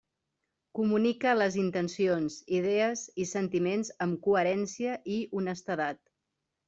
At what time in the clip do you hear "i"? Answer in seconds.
3.25-3.29, 5.17-5.19